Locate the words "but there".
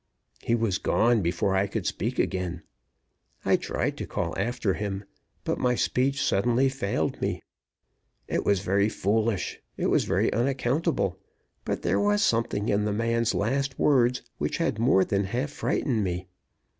11.65-11.99